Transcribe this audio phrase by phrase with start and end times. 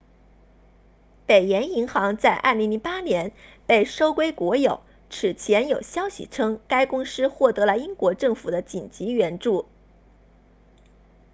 [1.27, 3.33] 北岩银行在2008年
[3.67, 4.81] 被收归国有
[5.11, 9.67] 此前有消息称该公司获得了英国政府的紧急援助